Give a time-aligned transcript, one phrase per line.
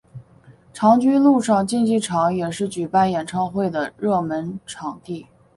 [0.73, 5.27] 长居陆上竞技场也是举办演唱会的热门场地。